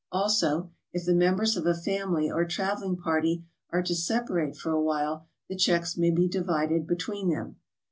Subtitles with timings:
[0.11, 4.81] Also, if the members of a family or traveling party are to separate for a
[4.81, 7.57] while, the checks may be divided between them.